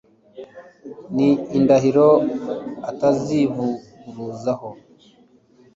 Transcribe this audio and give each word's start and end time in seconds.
ni 1.15 1.29
indahiro 1.57 2.09
atazivuguruzaho 2.89 4.69